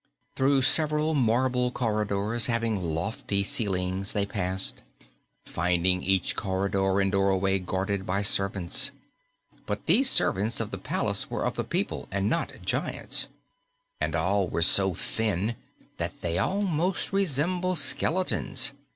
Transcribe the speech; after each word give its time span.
Through 0.35 0.63
several 0.63 1.13
marble 1.13 1.69
corridors 1.69 2.47
having 2.47 2.81
lofty 2.81 3.43
ceilings 3.43 4.13
they 4.13 4.25
passed, 4.25 4.81
finding 5.45 6.01
each 6.01 6.35
corridor 6.35 6.99
and 6.99 7.11
doorway 7.11 7.59
guarded 7.59 8.03
by 8.03 8.23
servants. 8.23 8.89
But 9.67 9.85
these 9.85 10.09
servants 10.09 10.59
of 10.59 10.71
the 10.71 10.79
palace 10.79 11.29
were 11.29 11.45
of 11.45 11.53
the 11.53 11.63
people 11.63 12.07
and 12.11 12.27
not 12.27 12.63
giants, 12.65 13.27
and 13.99 14.15
they 14.15 14.47
were 14.49 14.63
so 14.63 14.95
thin 14.95 15.55
that 15.97 16.19
they 16.21 16.39
almost 16.39 17.13
resembled 17.13 17.77
skeletons. 17.77 18.71